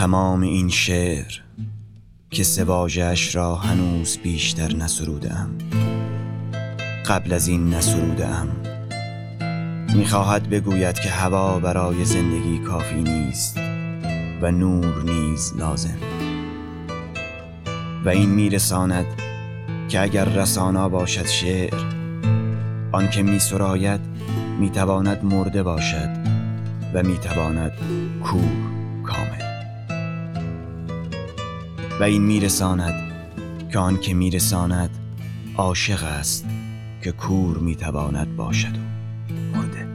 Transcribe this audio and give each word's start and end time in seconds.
تمام 0.00 0.40
این 0.40 0.68
شعر 0.68 1.32
که 2.30 2.44
سواجش 2.44 3.34
را 3.34 3.56
هنوز 3.56 4.18
بیشتر 4.18 4.76
نسرودم 4.76 5.50
قبل 7.06 7.32
از 7.32 7.48
این 7.48 7.74
نسرودم 7.74 8.48
می‌خواهد 9.94 10.50
بگوید 10.50 10.94
که 10.94 11.10
هوا 11.10 11.58
برای 11.58 12.04
زندگی 12.04 12.58
کافی 12.58 13.02
نیست 13.02 13.58
و 14.42 14.50
نور 14.50 15.02
نیز 15.02 15.52
لازم. 15.58 15.98
و 18.04 18.08
این 18.08 18.28
میرساند 18.30 19.06
که 19.88 20.00
اگر 20.00 20.24
رسانا 20.24 20.88
باشد 20.88 21.26
شعر 21.26 21.80
آنکه 22.92 23.22
میسراید 23.22 24.00
می‌تواند 24.60 25.24
مرده 25.24 25.62
باشد 25.62 26.10
و 26.94 27.02
می‌تواند 27.02 27.72
کور. 28.22 28.69
و 32.00 32.02
این 32.02 32.22
میرساند 32.22 33.12
که 33.72 33.78
آنکه 33.78 34.14
میرساند 34.14 34.90
عاشق 35.56 36.04
است 36.04 36.46
که 37.02 37.12
کور 37.12 37.58
می‌تواند 37.58 38.36
باشد 38.36 38.76
و 38.76 39.58
مرده. 39.58 39.86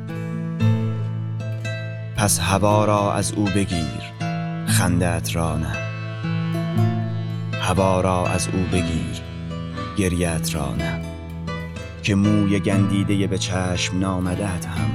پس 2.18 2.40
هوا 2.40 2.86
را 2.86 3.14
از 3.14 3.32
او 3.32 3.46
بگیر 3.46 4.02
خندت 4.68 5.36
را 5.36 5.58
نه. 5.58 5.76
هوا 7.62 8.02
را 8.02 8.28
از 8.28 8.48
او 8.48 8.60
بگیر 8.72 9.22
گریت 9.98 10.56
را 10.56 10.76
نه. 10.76 11.02
که 12.04 12.16
موی 12.16 12.60
گندیده 12.60 13.28
به 13.28 13.38
چشم 13.38 14.00
نامدت 14.00 14.66
هم 14.66 14.92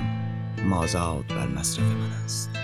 مازاد 0.69 1.25
بر 1.29 1.47
مصرف 1.47 1.85
من 1.85 2.25
است. 2.25 2.60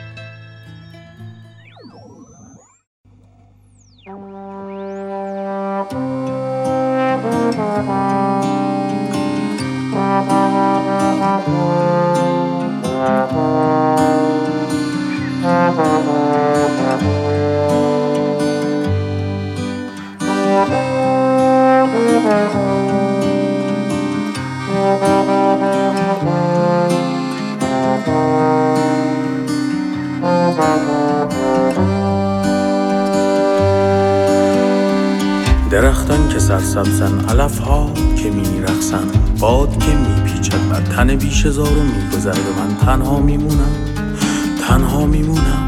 درختان 35.70 36.28
که 36.28 36.38
سرسبزن 36.38 37.20
علف 37.28 37.58
ها 37.58 37.90
که 38.16 38.30
می 38.30 38.60
رخصن 38.60 39.08
باد 39.40 39.78
که 39.78 39.94
می 39.94 40.20
پیچد 40.26 40.68
بر 40.68 40.80
تن 40.80 41.16
بیش 41.16 41.46
زار 41.46 41.78
و 41.78 41.82
می 41.82 42.16
گذر 42.16 42.32
به 42.32 42.38
من 42.38 42.76
تنها 42.86 43.20
میمونم 43.20 43.72
تنها 44.68 45.06
میمونم. 45.06 45.65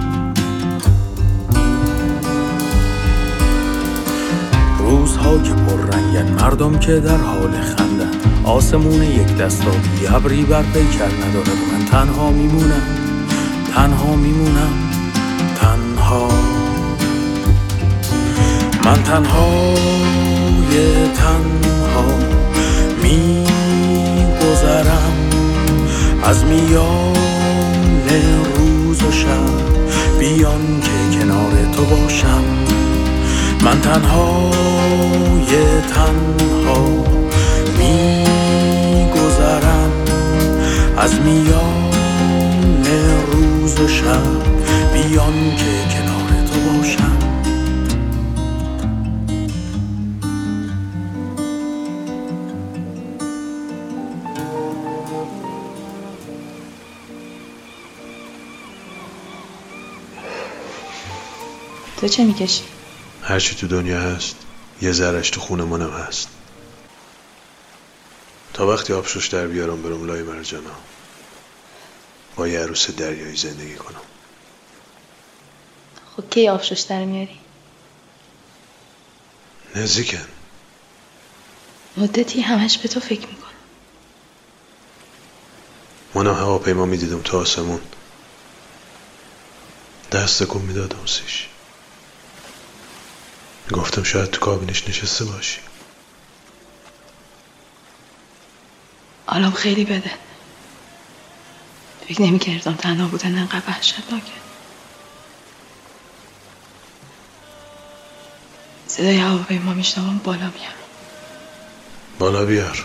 روزها 4.91 5.39
که 5.39 5.53
پر 5.53 5.97
رنگن 5.97 6.33
مردم 6.33 6.79
که 6.79 7.01
در 7.01 7.17
حال 7.17 7.51
خندن. 7.51 8.11
آسمون 8.45 9.03
یک 9.03 9.37
دستابی 9.37 10.07
ابری 10.15 10.43
بر 10.43 10.63
پیکر 10.63 11.05
نداره 11.05 11.53
من 11.73 11.85
تنها 11.85 12.31
میمونم. 12.31 12.83
تنها 13.75 14.17
میمونم. 14.17 14.73
تنها. 15.61 16.29
من 18.85 19.03
تنها 19.03 19.49
می 23.03 23.45
گذرم 24.43 25.13
از 26.23 26.45
میان 26.45 27.15
روز 28.57 29.03
و 29.03 29.13
شب 29.13 30.19
بیان 30.19 30.81
که 30.81 31.19
کنار 31.19 31.53
تو 31.73 31.85
باشم. 31.85 32.68
من 33.65 33.81
تنهای 33.81 35.47
تنها 35.95 37.05
می 37.79 38.25
گذرم 39.11 39.93
از 40.97 41.21
میان 41.21 41.93
روز 43.33 43.81
و 43.81 43.89
شب 43.89 44.23
بیان 44.93 45.57
که 45.57 45.95
کنار 45.95 46.47
تو 46.47 46.61
باشم 46.61 47.19
تو 61.97 62.09
چه 62.09 62.25
می‌کشی؟ 62.25 62.78
هرچی 63.29 63.55
تو 63.55 63.67
دنیا 63.67 64.01
هست 64.01 64.37
یه 64.83 64.93
ذرش 64.93 65.31
تو 65.31 65.41
خونه 65.41 65.65
منم 65.65 65.91
هست. 65.91 66.29
تا 68.55 68.67
وقتی 68.67 68.93
آبشوش 68.93 69.29
در 69.29 69.47
بیارم 69.47 69.83
برم 69.83 70.07
لای 70.07 70.23
مرجانا 70.23 70.71
با 72.37 72.49
یه 72.49 72.61
عروس 72.61 72.91
دریایی 72.91 73.37
زندگی 73.37 73.75
کنم. 73.75 74.01
خب 76.17 76.31
کی 76.31 76.49
آفشوش 76.49 76.81
در 76.81 77.05
میاری؟ 77.05 77.39
نزدیکن. 79.77 80.27
مدتی 81.97 82.41
همش 82.41 82.79
به 82.79 82.89
تو 82.89 83.01
فکر 83.01 83.27
می‌کنم. 83.27 83.49
منم 86.15 86.35
هواپیما 86.35 86.85
می‌دیدم 86.85 87.23
تو 87.23 87.39
آسمون. 87.39 87.81
دست 90.13 90.43
کن 90.43 90.61
می‌دادم 90.61 91.07
سیش. 91.07 91.49
گفتم 93.73 94.03
شاید 94.03 94.31
تو 94.31 94.41
کابینش 94.41 94.89
نشسته 94.89 95.25
باشی. 95.25 95.61
حالم 99.27 99.51
خیلی 99.51 99.85
بده. 99.85 100.11
فکر 102.09 102.23
نمی‌کردم 102.23 102.75
تنها 102.75 103.09
بودن 103.09 103.39
انقدر 103.39 103.63
وحشتناکه. 103.69 104.33
صدای 108.87 109.17
هواپیما 109.17 109.75
میشنوم 109.75 110.19
بالا 110.19 110.39
میارم 110.39 110.75
بالا 112.19 112.45
بیار. 112.45 112.85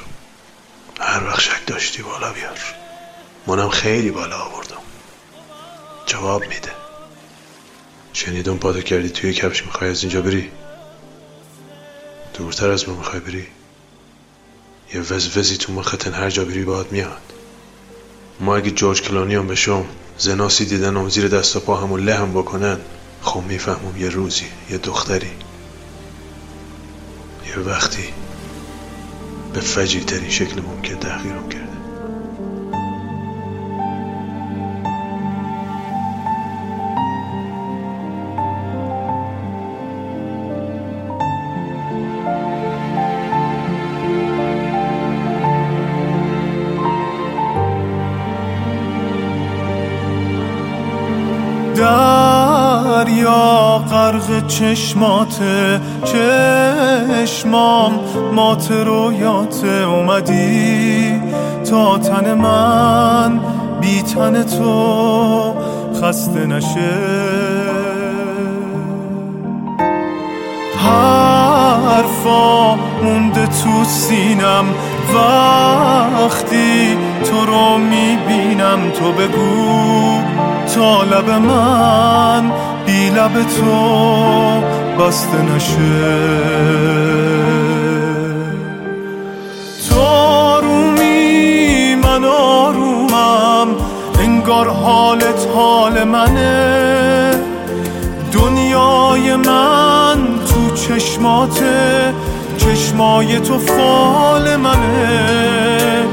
هر 1.00 1.28
وقت 1.28 1.40
شک 1.40 1.66
داشتی 1.68 2.02
بالا 2.02 2.34
بیار. 2.34 2.60
منم 3.48 3.70
خیلی 3.70 4.12
بالا 4.12 4.38
آوردم. 4.38 4.82
جواب 6.06 6.42
میده. 6.48 6.72
شنیدم 8.14 8.58
پادا 8.58 8.82
کردی 8.82 9.10
توی 9.10 9.34
کفش 9.34 9.66
می‌خوای 9.66 9.90
از 9.90 10.04
اینجا 10.04 10.22
بری؟ 10.22 10.52
دورتر 12.34 12.72
از 12.72 12.90
ما 12.90 12.96
می‌خوای 12.96 13.20
بری؟ 13.20 13.48
یه 14.94 15.02
وزوزی 15.02 15.58
تو 15.58 15.74
مختن 15.74 16.14
هر 16.14 16.30
جا 16.30 16.46
بری 16.46 16.64
باید 16.64 16.92
میاد. 16.92 17.22
ما 18.40 18.56
اگه 18.56 18.72
جورج 18.72 19.02
کلانی 19.02 19.36
هم 19.36 19.48
بشم 19.48 19.86
زناسی 20.18 20.66
دیدن 20.66 20.98
هم 20.98 21.10
زیر 21.10 21.28
دست 21.28 21.56
و 21.56 21.60
پا 21.60 21.76
همون 21.76 22.04
لهم 22.04 22.32
بکنن 22.34 22.80
خب 23.22 23.42
می‌فهمم 23.42 23.98
یه 23.98 24.10
روزی 24.10 24.46
یه 24.70 24.78
دختری. 24.78 25.32
یه 27.48 27.60
وقتی 27.60 28.14
به 29.54 29.60
فجیع 29.60 30.04
ترین 30.04 30.30
شکل 30.30 30.62
ممکن 30.62 30.96
تحقیرم 30.96 31.50
کرده 31.50 31.63
غرق 53.64 54.48
چشمات 54.48 55.42
چشمام 57.24 58.00
مات 58.34 58.72
رویات. 58.72 59.64
اومدی 59.64 61.22
تا 61.70 61.98
تن 61.98 62.34
من 62.34 63.40
بی 63.82 64.02
تن 64.02 64.44
تو 64.44 65.54
خسته 66.02 66.46
نشه. 66.46 66.94
حرفا 70.78 72.76
مونده 73.04 73.46
تو 73.48 73.84
سینم. 73.84 74.66
وقتی 75.14 76.98
تو 77.26 77.46
رو 77.46 77.78
می‌بینم 77.78 78.80
تو 79.00 79.12
بگو 79.12 80.22
تا 80.76 81.04
لب 81.04 81.30
من 81.30 82.52
بی 82.94 83.10
لب 83.10 83.34
تو 83.34 84.62
بسته 85.00 85.42
نشه. 85.42 85.78
تو 89.90 90.00
آرومی 90.02 91.96
من 91.96 92.26
آرومم 92.26 93.68
انگار 94.20 94.70
حالت 94.70 95.48
حال 95.56 96.04
منه. 96.04 97.32
دنیای 98.32 99.36
من 99.36 100.20
تو 100.46 100.76
چشماته 100.76 102.14
چشمای 102.58 103.40
تو 103.40 103.60
فال 103.60 104.56
منه. 104.56 106.08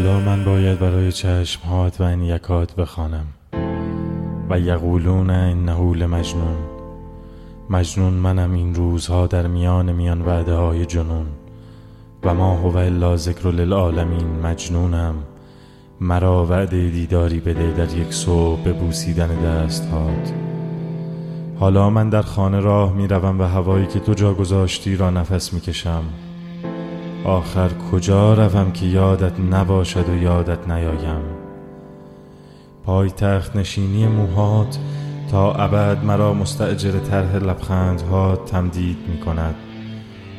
حالا 0.00 0.20
من 0.20 0.44
باید 0.44 0.78
برای 0.78 1.12
چشمهات 1.12 2.00
و 2.00 2.04
این 2.04 2.22
یکات 2.22 2.74
بخوانم. 2.74 3.26
و 4.50 4.60
یقولون 4.60 5.30
انه 5.30 5.94
لمجنون. 5.94 6.56
مجنون 7.70 8.12
منم 8.12 8.52
این 8.52 8.74
روزها 8.74 9.26
در 9.26 9.46
میان 9.46 9.92
میان 9.92 10.22
وعده 10.22 10.54
های 10.54 10.86
جنون. 10.86 11.26
و 12.22 12.34
ما 12.34 12.56
هو 12.56 12.76
الا 12.76 13.16
ذکر 13.16 13.50
للعالمین 13.50 14.40
مجنونم. 14.42 15.14
مرا 16.00 16.46
وعده 16.46 16.90
دیداری 16.90 17.40
بده 17.40 17.72
در 17.72 17.96
یک 17.96 18.12
صبح 18.12 18.62
به 18.62 18.72
بوسیدن 18.72 19.28
دستهات. 19.42 20.32
حالا 21.58 21.90
من 21.90 22.10
در 22.10 22.22
خانه 22.22 22.60
راه 22.60 22.92
می 22.92 23.08
روم 23.08 23.40
و 23.40 23.44
هوایی 23.44 23.86
که 23.86 24.00
تو 24.00 24.14
جا 24.14 24.34
گذاشتی 24.34 24.96
را 24.96 25.10
نفس 25.10 25.52
می 25.52 25.60
کشم 25.60 26.02
آخر 27.24 27.68
کجا 27.92 28.34
روم 28.34 28.72
که 28.72 28.86
یادت 28.86 29.40
نباشد 29.40 30.08
و 30.08 30.22
یادت 30.22 30.68
نیایم؟ 30.68 31.22
پای 32.84 33.10
تخت 33.10 33.56
نشینی 33.56 34.06
موهات 34.06 34.78
تا 35.30 35.52
ابد 35.52 36.04
مرا 36.04 36.34
مستعجر 36.34 36.98
طرح 36.98 37.36
لبخندها 37.36 38.36
تمدید 38.36 38.96
می 39.08 39.20
کند. 39.20 39.54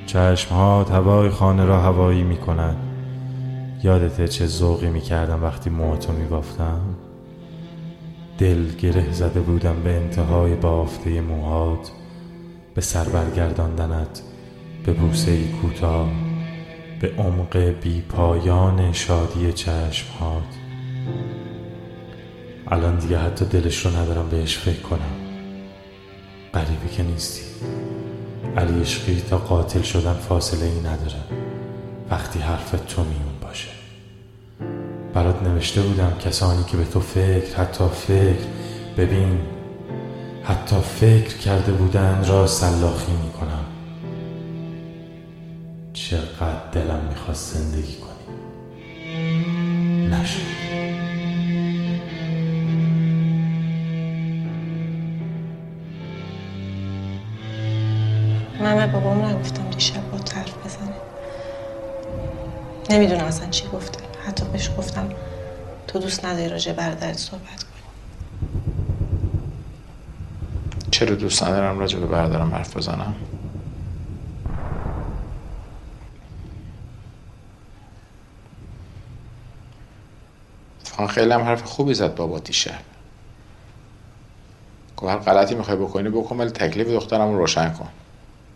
چشمهات 0.06 0.92
هوای 0.92 1.30
خانه 1.30 1.66
را 1.66 1.82
هوایی 1.82 2.24
می 2.24 2.38
کند. 2.38 2.78
یادت 3.84 4.26
چه 4.26 4.46
ذوقی 4.46 4.90
می 4.90 5.02
کردم 5.02 5.44
وقتی 5.44 5.70
موهاتو 5.70 6.14
می 6.14 6.26
بافتم؟ 6.26 6.82
دل 8.38 8.68
گره 8.68 9.12
زده 9.12 9.40
بودم 9.40 9.76
به 9.84 9.96
انتهای 9.96 10.56
بافته 10.56 11.22
موهات. 11.22 11.92
به 12.76 12.82
سر 12.82 13.04
برگرداندنت 13.04 14.22
به 14.86 14.94
بوسه 14.94 15.48
کوتاه. 15.48 16.31
به 17.02 17.12
عمق 17.18 17.58
بی 17.58 18.02
پایان 18.02 18.94
شادی 18.94 19.54
چشمهات 19.54 20.44
الان 22.68 22.96
دیگه 22.96 23.18
حتی 23.18 23.46
دلش 23.46 23.86
رو 23.86 23.98
ندارم 23.98 24.30
بهش 24.30 24.58
فکر 24.58 24.82
کنم. 24.82 25.16
غریبه 26.54 26.88
که 26.98 27.04
نیستی. 27.04 27.42
علی 28.58 28.82
عشقی 28.82 29.24
تا 29.30 29.38
قاتل 29.38 29.82
شدن 29.82 30.14
فاصله 30.14 30.66
ای 30.66 30.80
نداره. 30.80 31.20
وقتی 32.12 32.40
حرف 32.40 32.72
تو 32.72 33.04
میون 33.04 33.40
باشه. 33.42 33.70
برات 35.14 35.44
نوشته 35.44 35.82
بودم 35.82 36.18
کسانی 36.20 36.64
که 36.64 36.78
به 36.78 36.86
تو 36.86 37.00
فکر 37.00 37.56
حتی 37.56 37.84
فکر 38.08 38.46
ببین 38.98 39.40
حتی 40.44 40.76
فکر 40.76 41.38
کرده 41.38 41.72
بودن 41.72 42.26
را 42.28 42.48
سلاخی 42.48 43.12
می‌کنم 43.12 43.51
چقدر 46.12 46.72
دلم 46.72 47.06
می‌خواست 47.10 47.58
زندگی 47.58 47.96
کنی. 47.96 48.36
نشد. 50.08 50.42
من 58.60 58.76
به 58.76 58.88
بابام 58.88 59.26
نگفتم 59.26 59.70
دیشب 59.70 60.12
با 60.12 60.18
حرف 60.18 60.66
بزنه. 60.66 60.94
نمی‌دونم 62.90 63.24
اصلا 63.24 63.50
چی 63.50 63.68
گفته 63.74 64.00
حتی 64.28 64.46
بهش 64.46 64.70
گفتم 64.78 65.10
تو 65.88 66.00
دوست 66.00 66.26
نداری 66.26 66.50
راجع 66.50 66.74
برادرت 66.74 67.18
صحبت 67.18 67.44
کنی. 67.44 67.82
چرا 70.92 71.16
دوست 71.16 71.44
ندارم 71.44 71.80
راجع 71.80 72.00
به 72.00 72.06
برادرم 72.06 72.56
حرف 72.56 72.78
بزنم؟ 72.78 73.16
خیلی 81.12 81.34
هم 81.34 81.42
حرف 81.42 81.64
خوبی 81.64 81.94
زد 81.94 82.16
بابا 82.16 82.40
دیشب. 82.40 82.80
گفت 84.98 85.12
هر 85.12 85.18
غلطی 85.18 85.56
می‌خوای 85.56 85.78
بکنی 85.78 86.10
بکن 86.10 86.38
ولی 86.38 86.50
تکلیف 86.50 86.88
دخترم 86.88 87.32
رو 87.32 87.38
روشن 87.38 87.74
کن. 87.74 87.90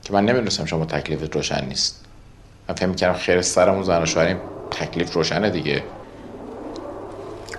که 0.04 0.13
من 0.13 0.25
نمی‌دونستم 0.25 0.66
شما 0.66 0.86
تکلیفت 0.86 1.36
روشن 1.36 1.66
نیست. 1.66 2.06
من 2.69 2.75
فهم 2.75 2.96
کردم 2.96 3.18
خیر 3.18 3.42
سرمون 3.42 3.84
زن 3.84 4.04
و 4.04 4.06
شوهریم 4.06 4.38
تکلیف 4.72 5.13
روشنه 5.13 5.50
دیگه. 5.50 5.84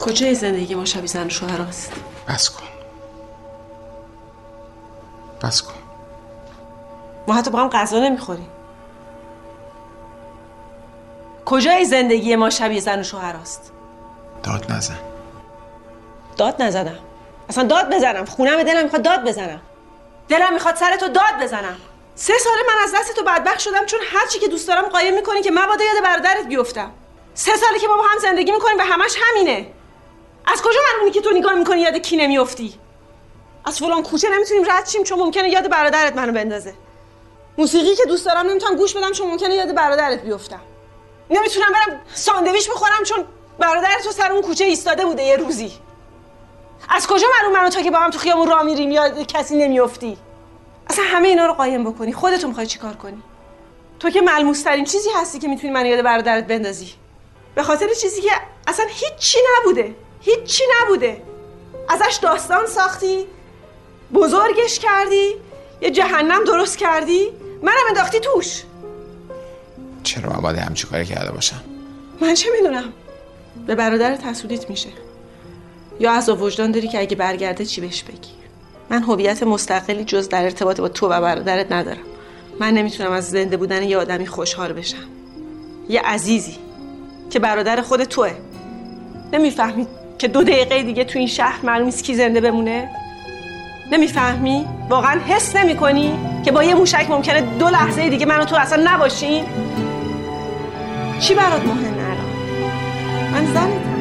کجای 0.00 0.34
زندگی 0.34 0.74
ما 0.74 0.84
شبیه 0.84 1.06
زن 1.06 1.26
و 1.26 1.30
شوهر 1.30 1.60
هست 1.60 1.92
بس 2.28 2.50
کن. 2.50 2.66
بس 5.42 5.62
کن. 5.62 5.74
ما 7.28 7.34
حتی 7.34 7.50
با 7.50 7.60
هم 7.60 7.68
غذا 7.68 7.98
نمی‌خوریم. 7.98 8.48
کجای 11.44 11.84
زندگی 11.84 12.36
ما 12.36 12.50
شبیه 12.50 12.80
زن 12.80 13.00
و 13.00 13.02
شوهر 13.02 13.36
هست 13.36 13.72
داد 14.46 14.72
نزن. 14.72 14.98
داد 16.36 16.62
نزدم. 16.62 16.98
اصلا 17.48 17.64
داد 17.64 17.94
بزنم. 17.94 18.24
خونم 18.24 18.62
دلم 18.62 18.84
می‌خواد 18.84 19.02
داد 19.02 19.24
بزنم. 19.24 19.60
دلم 20.28 20.52
می‌خواد 20.52 20.76
سر 20.76 20.96
تو 20.96 21.08
داد 21.08 21.42
بزنم. 21.42 21.76
سه 22.14 22.32
ساله 22.38 22.62
من 22.68 22.84
از 22.84 22.94
دست 22.94 23.16
تو 23.16 23.24
بدبخت 23.24 23.58
شدم 23.58 23.86
چون 23.86 24.00
هر 24.12 24.26
چی 24.26 24.38
که 24.38 24.48
دوست 24.48 24.68
دارم 24.68 24.84
قایم 24.84 25.14
می‌کنی 25.14 25.42
که 25.42 25.50
مبادا 25.50 25.84
یاد 25.84 26.04
برادرت 26.04 26.46
بیفتم. 26.46 26.90
سه 27.34 27.56
ساله 27.56 27.78
که 27.78 27.88
با 27.88 27.94
هم 27.94 28.18
زندگی 28.18 28.52
می‌کنیم 28.52 28.78
و 28.78 28.82
همش 28.82 29.16
همینه. 29.22 29.66
از 30.46 30.62
کجا 30.62 30.80
معلومی 30.92 31.10
که 31.10 31.20
تو 31.20 31.30
نگاه 31.30 31.54
می‌کنی 31.54 31.80
یاد 31.80 31.96
کی 31.96 32.16
نمیافتی؟ 32.16 32.74
از 33.64 33.78
فلان 33.78 34.02
کوچه 34.02 34.28
نمی‌تونیم 34.28 34.64
رد 34.70 34.88
شیم 34.88 35.02
چون 35.02 35.18
ممکنه 35.18 35.48
یاد 35.48 35.70
برادرت 35.70 36.16
منو 36.16 36.32
بندازه. 36.32 36.74
موسیقی 37.58 37.94
که 37.94 38.04
دوست 38.04 38.26
دارم 38.26 38.46
نمی‌تونم 38.46 38.76
گوش 38.76 38.96
بدم 38.96 39.12
چون 39.12 39.30
ممکنه 39.30 39.54
یاد 39.54 39.74
برادرت 39.74 40.22
بیفتم. 40.22 40.60
نمی‌تونم 41.30 41.72
برم 41.72 42.00
ساندویچ 42.14 42.70
بخورم 42.70 43.02
چون 43.04 43.24
برادرت 43.58 44.02
تو 44.04 44.10
سر 44.10 44.32
اون 44.32 44.42
کوچه 44.42 44.64
ایستاده 44.64 45.04
بوده 45.04 45.22
یه 45.22 45.36
روزی. 45.36 45.72
از 46.88 47.06
کجا 47.06 47.26
معلوم 47.40 47.60
منو 47.60 47.70
تو 47.70 47.82
که 47.82 47.90
با 47.90 47.98
هم 47.98 48.10
تو 48.10 48.18
خیابون 48.18 48.48
راه 48.48 48.62
میریم 48.62 48.90
یا 48.90 49.24
کسی 49.24 49.56
نمیافتی؟ 49.56 50.18
اصلا 50.90 51.04
همه 51.08 51.28
اینا 51.28 51.46
رو 51.46 51.52
قایم 51.52 51.84
بکنی. 51.84 52.12
خودتون 52.12 52.48
می‌خوای 52.48 52.66
چیکار 52.66 52.92
کنی؟ 52.92 53.22
تو 54.00 54.10
که 54.10 54.20
ملموس 54.20 54.62
ترین 54.62 54.84
چیزی 54.84 55.08
هستی 55.16 55.38
که 55.38 55.48
می‌تونی 55.48 55.72
من 55.72 55.86
یاد 55.86 56.02
برادرت 56.02 56.46
بندازی. 56.46 56.92
به 57.54 57.62
خاطر 57.62 57.88
چیزی 58.00 58.20
که 58.20 58.30
اصلا 58.66 58.86
هیچی 58.88 59.38
نبوده. 59.58 59.94
هیچی 60.20 60.64
نبوده. 60.82 61.22
ازش 61.88 62.18
داستان 62.22 62.66
ساختی 62.66 63.26
بزرگش 64.14 64.78
کردی 64.78 65.34
یه 65.80 65.90
جهنم 65.90 66.44
درست 66.44 66.78
کردی. 66.78 67.32
منم 67.62 67.84
انداختی 67.88 68.20
توش. 68.20 68.62
چرا 70.02 70.30
من 70.30 70.40
باید 70.40 70.56
همچی 70.56 70.86
کاری 70.86 71.04
کرده 71.04 71.32
باشم؟ 71.32 71.64
من 72.20 72.34
چه 72.34 72.50
می‌دونم؟ 72.50 72.92
به 73.66 73.74
برادرت 73.74 74.24
حسودیت 74.26 74.70
میشه. 74.70 74.88
یا 76.00 76.12
از 76.12 76.28
وجدان 76.28 76.70
داری 76.70 76.88
که 76.88 77.00
اگه 77.00 77.16
برگرده 77.16 77.64
چی 77.64 77.80
بهش 77.80 78.02
بگی؟ 78.02 78.30
من 78.90 79.02
هویت 79.02 79.42
مستقلی 79.42 80.04
جز 80.04 80.28
در 80.28 80.44
ارتباط 80.44 80.80
با 80.80 80.88
تو 80.88 81.06
و 81.06 81.20
برادرت 81.20 81.72
ندارم. 81.72 82.02
من 82.60 82.74
نمی‌تونم 82.74 83.12
از 83.12 83.30
زنده 83.30 83.56
بودن 83.56 83.82
یه 83.82 83.98
آدمی 83.98 84.26
خوشحال 84.26 84.72
بشم. 84.72 85.04
یه 85.88 86.00
عزیزی 86.00 86.56
که 87.30 87.38
برادر 87.38 87.82
خود 87.82 88.04
توه. 88.04 88.32
نمی‌فهمی 89.32 89.86
که 90.18 90.28
دو 90.28 90.42
دقیقه 90.42 90.82
دیگه 90.82 91.04
تو 91.04 91.18
این 91.18 91.28
شهر 91.28 91.66
معلوم 91.66 91.90
کی 91.90 92.14
زنده 92.14 92.40
بمونه؟ 92.40 92.90
نمی‌فهمی؟ 93.92 94.66
واقعا 94.90 95.20
حس 95.20 95.56
نمی‌کنی 95.56 96.18
که 96.44 96.52
با 96.52 96.64
یه 96.64 96.74
موشک 96.74 97.06
ممکنه 97.10 97.40
دو 97.40 97.68
لحظه 97.68 98.08
دیگه 98.08 98.26
من 98.26 98.40
و 98.40 98.44
تو 98.44 98.56
اصلا 98.56 98.82
نباشیم 98.94 99.44
چی 101.20 101.34
برات 101.34 101.64
مهمه؟ 101.64 102.05
من 103.32 103.46
زنتم 103.46 103.96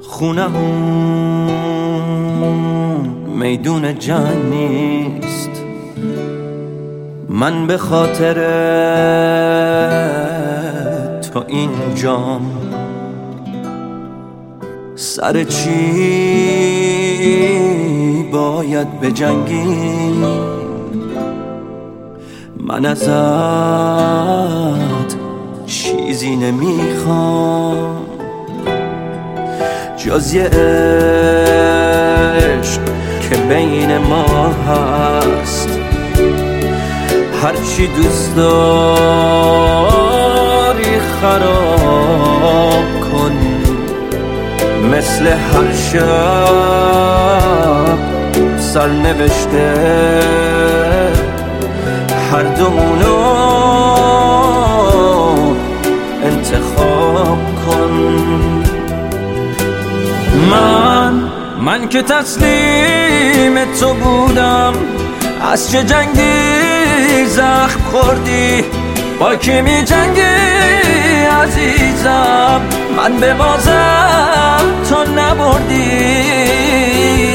خونمون 0.00 1.22
میدون 3.26 3.98
جنگ 3.98 4.44
نیست. 4.50 5.50
من 7.28 7.66
به 7.66 7.76
خاطر 7.76 8.34
تو 11.20 11.44
اینجام. 11.46 12.50
سر 14.94 15.44
چی 15.44 15.72
باید 18.32 19.00
بجنگی؟ 19.00 20.51
من 22.64 22.86
ازت 22.86 23.10
چیزی 25.66 26.36
نمی‌خوام. 26.36 27.96
جز 29.96 30.34
یه 30.34 30.44
عشق 30.44 30.60
که 33.20 33.36
بین 33.48 33.98
ما 33.98 34.48
هست. 34.48 35.68
هرچی 37.42 37.86
دوست 37.86 38.36
داری 38.36 38.60
خراب 41.20 42.84
کن. 43.00 43.36
مثل 44.92 45.26
هر 45.26 45.72
شب 45.92 46.02
سرنوشته 48.58 49.72
هر 52.32 52.42
دومونو 52.42 53.16
انتخاب 56.24 57.38
کن. 57.66 57.92
من 60.50 61.14
من 61.60 61.88
که 61.88 62.02
تسلیم 62.02 63.64
تو 63.80 63.94
بودم 63.94 64.72
از 65.52 65.70
چه 65.72 65.82
جنگی 65.82 67.26
زخم 67.26 67.80
خوردی؟ 67.92 68.64
با 69.20 69.36
کی 69.36 69.60
می 69.62 69.84
جنگی 69.84 70.22
عزیزم 71.42 72.60
من 72.96 73.16
به 73.20 73.34
بازم 73.34 74.60
تو 74.88 74.96
نبردی. 75.12 75.82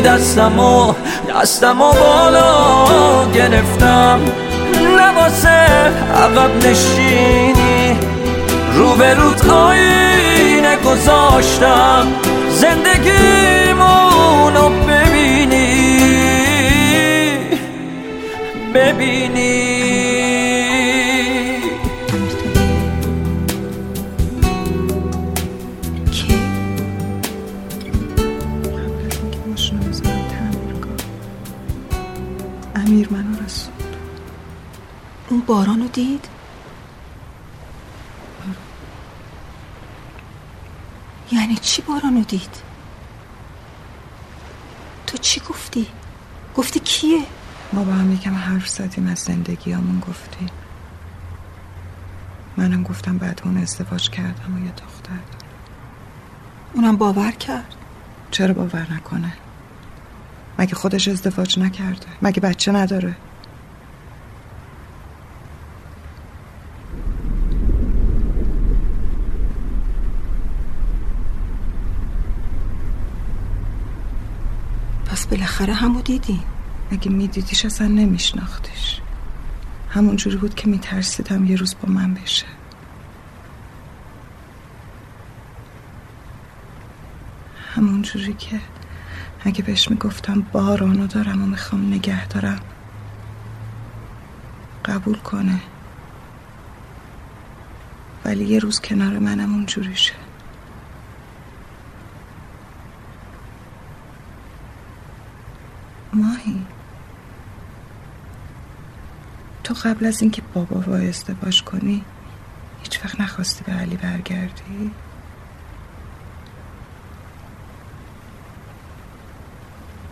دستمو 0.02 0.94
دستمو 1.30 1.92
بالا 1.94 3.32
گرفتم. 3.34 4.20
نواسه 4.76 5.68
عقب 6.16 6.68
نشینی. 6.68 7.98
رو 8.74 9.02
رود 9.02 9.50
آینه 9.50 10.76
گذاشتم. 10.86 12.08
زندگیمونو 12.50 13.10
ببینی. 14.70 15.98
ببینی. 18.74 19.68
امیر 32.88 33.08
منو 33.12 33.37
اون 35.48 35.58
بارانو 35.58 35.88
دید؟ 35.88 36.28
یعنی 41.32 41.56
چی 41.56 41.82
بارانو 41.82 42.22
دید؟ 42.22 42.62
تو 45.08 45.18
چی 45.18 45.42
گفتی؟ 45.50 45.88
گفتی 46.56 46.80
کیه؟ 46.80 47.26
ما 47.74 47.84
با 47.84 47.94
هم 47.94 48.14
یکم 48.14 48.36
حرف 48.36 48.68
زدیم 48.70 49.08
از 49.08 49.20
زندگیامون 49.20 50.00
گفتیم 50.00 50.50
منم 52.58 52.84
گفتم 52.84 53.18
بعد 53.18 53.42
اون 53.46 53.58
ازدواج 53.58 54.10
کردم 54.10 54.56
و 54.56 54.66
یه 54.66 54.72
دختر 54.72 55.10
دارم. 55.10 55.52
اونم 56.74 56.98
باور 56.98 57.32
کرد؟ 57.32 57.76
چرا 58.32 58.54
باور 58.54 58.88
نکنه؟ 58.94 59.34
مگه 60.60 60.76
خودش 60.76 61.08
ازدواج 61.08 61.60
نکرده؟ 61.60 62.08
مگه 62.22 62.40
بچه 62.40 62.72
نداره؟ 62.72 63.16
بالاخره 75.32 75.74
همو 75.74 76.02
دیدی. 76.02 76.40
اگه 76.92 77.12
میدیدیش 77.12 77.66
اصلا 77.66 77.88
نمیشناختیش. 77.88 79.02
همون 79.90 80.16
جوری 80.16 80.38
بود 80.38 80.56
که 80.56 80.68
میترسیدم 80.68 81.46
یه 81.46 81.56
روز 81.56 81.76
با 81.84 81.94
من 81.94 82.14
بشه. 82.14 82.46
همون 87.76 88.02
جوری 88.02 88.34
که 88.34 88.60
اگه 89.44 89.64
بهش 89.64 89.90
می‌گفتم 89.90 90.46
بارانو 90.52 91.08
دارم 91.08 91.44
و 91.44 91.46
می‌خوام 91.46 91.94
نگه 91.94 92.28
دارم 92.28 92.60
قبول 94.86 95.18
کنه. 95.18 95.60
ولی 98.26 98.46
یه 98.46 98.60
روز 98.60 98.80
کنار 98.82 99.20
منم 99.20 99.54
اونجوری 99.54 99.96
شه. 99.96 100.27
ماهی. 106.18 106.66
تو 109.64 109.74
قبل 109.84 110.06
از 110.06 110.22
اینکه 110.22 110.42
بابا 110.54 110.80
با 110.80 110.98
ازدواج 110.98 111.64
کنی 111.64 112.04
هیچ 112.84 113.06
وقت 113.06 113.22
نخواستی 113.22 113.64
به 113.64 113.72
علی 113.72 113.96
برگردی؟ 113.96 114.92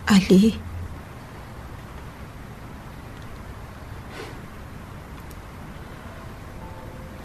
علی؟ 0.08 0.54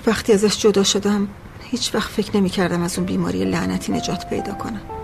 وقتی 0.07 0.33
ازش 0.33 0.59
جدا 0.59 0.83
شدم 0.83 1.27
هیچ 1.63 1.95
وقت 1.95 2.09
فکر 2.09 2.37
نمی 2.37 2.49
کردم 2.49 2.83
از 2.83 2.97
اون 2.97 3.05
بیماری 3.05 3.45
لعنتی 3.45 3.91
نجات 3.91 4.29
پیدا 4.29 4.53
کنم. 4.53 5.00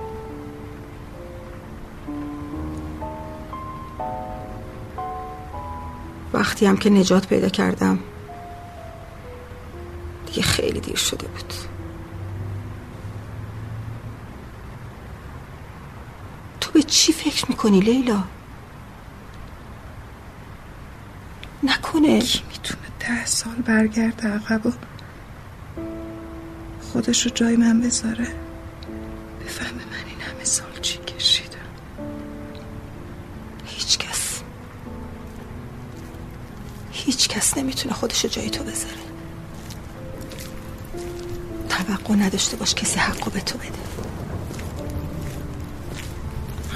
وقتی 6.57 6.65
هم 6.65 6.77
که 6.77 6.89
نجات 6.89 7.27
پیدا 7.27 7.49
کردم 7.49 7.99
دیگه 10.25 10.41
خیلی 10.41 10.79
دیر 10.79 10.95
شده 10.95 11.27
بود. 11.27 11.53
تو 16.61 16.71
به 16.71 16.83
چی 16.83 17.13
فکر 17.13 17.45
می‌کنی 17.49 17.79
لیلا؟ 17.79 18.23
نکنه. 21.63 22.19
کی 22.19 22.43
می‌تونه 22.47 22.87
ده 22.99 23.25
سال 23.25 23.55
برگرده 23.55 24.27
عقب 24.27 24.65
و 24.65 24.71
خودش 26.81 27.25
رو 27.25 27.31
جای 27.35 27.55
من 27.55 27.81
بذاره. 27.81 28.46
هیچ 37.17 37.27
کس 37.27 37.57
نمی‌تونه 37.57 37.93
خودش 37.93 38.25
جای 38.25 38.49
تو 38.49 38.63
بذاره. 38.63 38.93
توقع 41.69 42.13
نداشته 42.15 42.57
باش 42.57 42.73
کسی 42.75 42.99
حقو 42.99 43.29
به 43.29 43.39
تو 43.39 43.57
بده. 43.57 43.71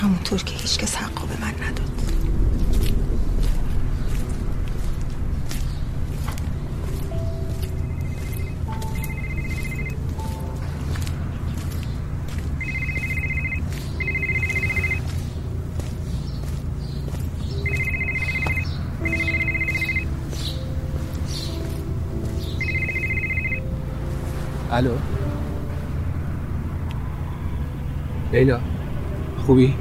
همونطور 0.02 0.44
که 0.44 0.56
هیچ 0.56 0.78
کس 0.78 0.96
حقو 0.96 1.28
به 1.28 1.42
من 1.42 1.54
نداد. 1.68 2.11
الو. 24.82 24.98
لیلا 28.32 28.60
خوبی؟ 29.46 29.76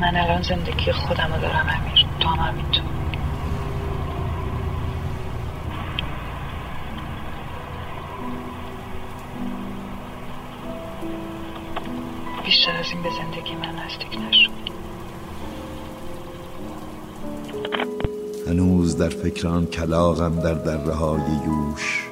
من 0.00 0.16
الان 0.16 0.42
زندگی 0.42 0.92
خودم 0.92 1.30
رو 1.34 1.40
دارم 1.40 1.66
امیر. 1.68 2.06
تو 2.20 2.28
هم 2.28 2.38
همینطور 2.38 2.82
بیشتر 12.44 12.76
از 12.76 12.86
این 12.92 13.02
به 13.02 13.08
زندگی 13.10 13.54
من 13.54 13.84
نزدیک 13.84 14.18
نشو. 14.28 14.52
هنوز 18.48 18.96
در 18.96 19.08
فکر 19.08 19.48
آن 19.48 19.66
کلاغم 19.66 20.40
در 20.40 20.54
دره 20.54 20.94
های 20.94 21.20
یوش. 21.46 22.11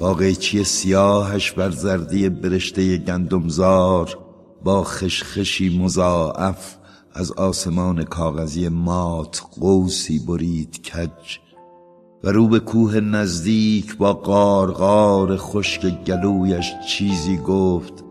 با 0.00 0.14
قیچی 0.14 0.64
سیاهش 0.64 1.52
بر 1.52 1.70
زردی 1.70 2.28
برشته 2.28 2.96
گندمزار 2.96 4.18
با 4.64 4.84
خشخشی 4.84 5.78
مضاعف 5.78 6.76
از 7.14 7.32
آسمان 7.32 8.04
کاغذی 8.04 8.68
مات 8.68 9.42
قوسی 9.60 10.18
برید 10.18 10.82
کج 10.82 11.38
و 12.24 12.28
رو 12.28 12.48
به 12.48 12.60
کوه 12.60 13.00
نزدیک 13.00 13.96
با 13.96 14.12
قارقار 14.12 15.36
خشک 15.36 16.04
گلویش 16.04 16.72
چیزی 16.88 17.36
گفت 17.36 18.04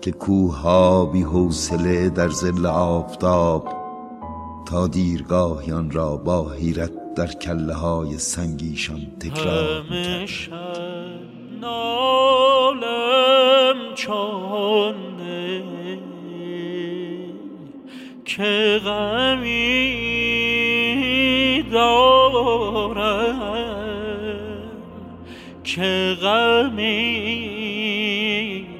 که 0.00 0.12
کوه 0.12 0.56
ها 0.56 1.06
بی 1.06 1.22
حوصله 1.22 2.08
در 2.08 2.28
زل 2.28 2.66
آفتاب 2.66 3.68
تا 4.66 4.86
دیرگاهی 4.86 5.72
آن 5.72 5.90
را 5.90 6.16
با 6.16 6.50
حیرت 6.50 7.03
در 7.16 7.26
کله 7.26 7.74
های 7.74 8.18
سنگیشان 8.18 9.00
تکرار 9.20 10.26
شب 10.26 10.50
نالم 11.60 12.74
چانه 13.94 15.64
که 18.24 18.80
غمی 18.84 19.64
دارم 21.72 23.34
که 25.64 26.16
غمی 26.22 27.54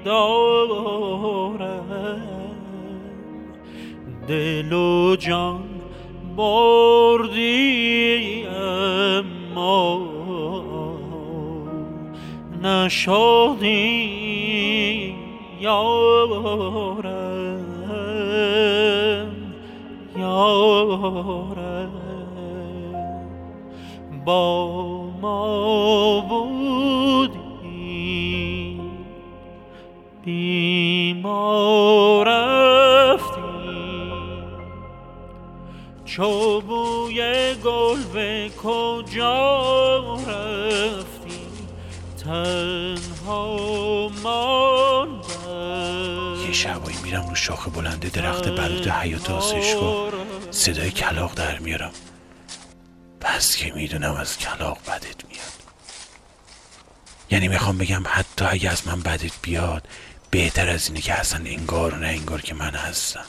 دارم. 0.05 0.75
دل 4.29 4.73
و 4.73 5.17
جان 5.17 5.61
بردی 6.37 8.24
نشدی 12.85 13.95
یارم 15.61 17.05
یارم. 20.17 21.93
با 24.25 24.67
ما 25.23 26.21
بودی 26.29 27.41
بی 30.25 31.12
ما 31.23 32.23
رفتی. 32.26 33.41
چو 36.05 36.61
بوی 36.61 37.55
گل 37.64 38.03
به 38.14 38.50
کجا 38.62 40.19
تنها 42.25 43.61
یه 46.47 46.52
شبایی 46.52 46.97
میرم 47.02 47.28
رو 47.28 47.34
شاخه 47.34 47.71
بلنده 47.71 48.08
درخت 48.08 48.49
بلود 48.49 48.89
حیات 48.89 49.30
آسایشگاه 49.30 50.13
صدای 50.50 50.91
کلاق 50.91 51.34
در 51.34 51.58
میارم. 51.58 51.93
بس 53.21 53.56
که 53.56 53.73
می‌دونم 53.73 54.15
از 54.15 54.39
کلاق 54.39 54.78
بدت 54.87 55.25
میاد. 55.28 55.45
یعنی 57.30 57.49
می‌خوام 57.49 57.78
بگم 57.78 58.02
حتی 58.06 58.45
اگه 58.45 58.71
از 58.71 58.87
من 58.87 59.00
بدت 59.00 59.32
بیاد 59.43 59.89
بهتر 60.30 60.69
از 60.69 60.89
اینه 60.89 61.00
که 61.00 61.15
اصلا 61.15 61.45
انگار 61.45 61.95
و 61.95 61.97
نه 61.97 62.06
انگار 62.06 62.41
که 62.41 62.54
من 62.54 62.75
هستم. 62.75 63.25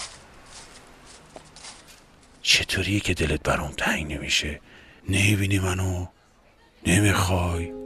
چطوریه 2.42 3.00
که 3.00 3.14
دلت 3.14 3.44
برام 3.44 3.72
تنگ 3.72 4.14
نمیشه؟ 4.14 4.62
نمی‌بینی 5.10 5.60
منو؟ 5.60 6.06
نمی‌خوای؟ 6.86 7.85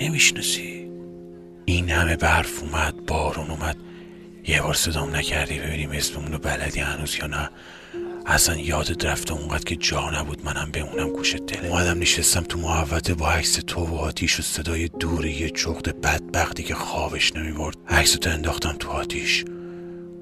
نمی‌شناسی؟ 0.00 0.90
این 1.64 1.90
همه 1.90 2.16
برف 2.16 2.62
اومد 2.62 3.06
بارون 3.06 3.50
اومد. 3.50 3.76
یه 4.46 4.62
بار 4.62 4.74
صدام 4.74 5.16
نکردی 5.16 5.58
ببینیم 5.58 5.90
اسممون 5.90 6.32
رو 6.32 6.38
بلدی 6.38 6.80
هنوز 6.80 7.16
یا 7.16 7.26
نه؟ 7.26 7.50
اصلا 8.26 8.56
یادت 8.56 9.04
رفته 9.04 9.32
اونقدر 9.32 9.64
که 9.64 9.76
جا 9.76 10.10
نبود 10.10 10.44
منم 10.44 10.70
بمونم 10.72 11.08
گوش 11.08 11.34
دل 11.34 11.66
اومدم 11.66 11.98
نشستم 11.98 12.40
تو 12.40 12.58
محوطه 12.58 13.14
با 13.14 13.30
عکس 13.30 13.52
تو 13.52 13.84
و 13.84 13.94
آتیش 13.94 14.38
و 14.38 14.42
صدای 14.42 14.88
دور 14.88 15.26
یه 15.26 15.50
جغد 15.50 16.00
بدبختی 16.00 16.62
که 16.62 16.74
خوابش 16.74 17.36
نمی‌برد. 17.36 17.76
عکس 17.88 18.12
تو 18.12 18.30
انداختم 18.30 18.72
تو 18.72 18.90
آتیش. 18.90 19.44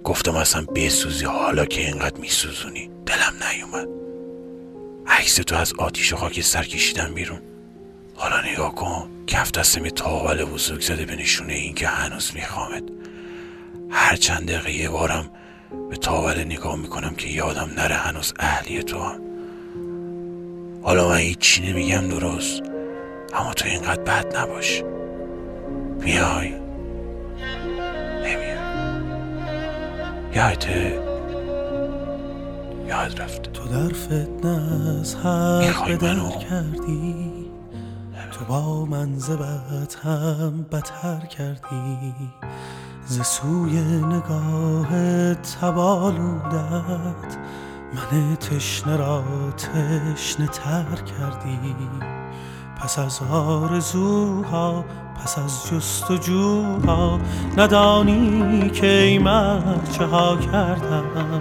گفتم 0.04 0.34
اصلا 0.34 0.62
بسوزی 0.62 1.24
حالا 1.24 1.64
که 1.64 1.80
اینقدر 1.80 2.20
میسوزونی. 2.20 2.90
دلم 3.06 3.34
نیومد. 3.52 3.88
عکس 5.06 5.34
تو 5.34 5.56
از 5.56 5.72
آتیش 5.78 6.12
و 6.12 6.16
خاک 6.16 6.40
سر 6.40 6.62
کشیدم 6.62 7.14
بیرون. 7.14 7.40
حالا 8.16 8.40
نگاه 8.52 8.74
کن 8.74 9.08
کف 9.26 9.50
دستم 9.50 9.84
یه 9.84 9.90
تاول 9.90 10.44
بزرگ 10.44 10.80
زده 10.80 11.04
به 11.04 11.16
نشونه 11.16 11.52
این 11.52 11.74
که 11.74 11.88
هنوز 11.88 12.32
میخوامت 12.34 12.82
هر 13.90 14.16
چند 14.16 14.50
دقیقه 14.50 14.72
یه 14.72 14.88
بارم 14.88 15.30
به 15.90 15.96
تاول 15.96 16.44
نگاه 16.44 16.76
می‌کنم 16.76 17.14
که 17.14 17.28
یادم 17.28 17.70
نره 17.76 17.94
هنوز 17.94 18.34
اهلی 18.38 18.82
تو 18.82 19.02
هم. 19.02 19.20
حالا 20.82 21.08
من 21.08 21.16
هیچی 21.16 21.62
نمیگم 21.72 22.08
درست 22.08 22.62
اما 23.34 23.54
تو 23.54 23.68
اینقدر 23.68 24.02
بد 24.02 24.36
نباش. 24.36 24.82
میای؟ 26.00 26.54
نمیای 28.24 28.56
یادته 30.34 31.00
یاد 32.88 33.20
رفته 33.20 33.50
تو 33.50 33.68
در 33.68 33.94
فتنه 33.94 35.00
از 35.00 35.16
در 35.22 36.28
کردی؟ 36.48 37.46
تو 38.38 38.44
با 38.44 38.84
من 38.84 39.18
زبت 39.18 39.96
هم 40.04 40.66
بتر 40.72 41.26
کردی. 41.26 42.14
ز 43.06 43.20
سوی 43.20 43.82
نگاه 43.82 45.34
تبالودت 45.34 47.36
من 47.94 48.36
تشنه 48.36 48.96
را 48.96 49.24
تشنه 49.56 50.46
تر 50.46 50.94
کردی. 50.94 51.58
پس 52.80 52.98
از 52.98 53.20
آرزوها 53.30 54.84
پس 55.22 55.38
از 55.38 55.66
جستجوها 55.66 57.20
ندانی 57.56 58.70
که 58.70 58.86
ای 58.86 59.18
مرد 59.18 59.90
چه 59.92 60.06
ها 60.06 60.36
کردم. 60.36 61.40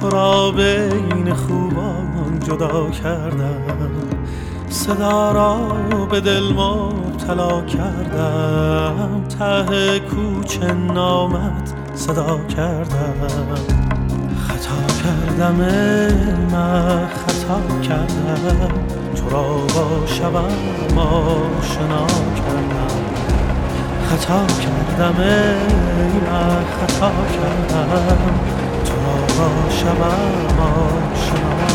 تو 0.00 0.10
را 0.10 0.50
بین 0.50 1.34
خوبان 1.34 2.40
جدا 2.40 2.90
کردم. 2.90 4.05
صدا 4.68 5.32
را 5.32 5.58
به 6.10 6.20
دل 6.20 6.52
مبتلا 6.52 7.60
کردم. 7.60 9.24
ته 9.38 10.00
کوچه 10.00 10.72
نامت 10.72 11.74
صدا 11.94 12.38
کردم. 12.56 13.14
خطا 14.48 14.94
کردم 15.02 15.54
من 16.52 17.06
خطا 17.06 17.60
کردم. 17.82 18.72
تو 19.16 19.30
را 19.30 19.42
با 19.42 20.06
شبم 20.06 20.98
آشنا 20.98 22.06
کردم. 22.36 22.96
خطا 24.08 24.46
کردم 24.46 25.16
من 26.26 26.64
خطا 26.64 27.10
کردم. 27.32 28.18
تو 28.84 28.94
را 28.94 29.16
با 29.38 29.70
شبم 29.70 30.58
آشنا 30.60 31.65